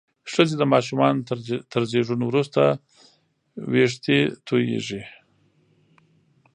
ښځې 0.33 0.55
د 0.57 0.63
ماشومانو 0.73 1.25
تر 1.73 1.81
زیږون 1.91 2.21
وروسته 2.25 2.61
وېښتې 3.71 4.19
تویېږي. 4.47 5.01